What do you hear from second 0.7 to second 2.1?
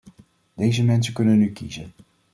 mensen kunnen nu kiezen.